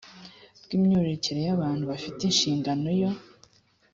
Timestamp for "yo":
3.01-3.11